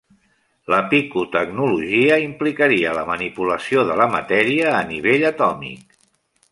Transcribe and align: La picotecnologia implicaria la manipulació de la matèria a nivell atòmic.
La 0.73 0.79
picotecnologia 0.93 2.17
implicaria 2.23 2.97
la 3.01 3.05
manipulació 3.11 3.85
de 3.93 4.01
la 4.03 4.11
matèria 4.17 4.75
a 4.81 4.83
nivell 4.95 5.33
atòmic. 5.35 5.99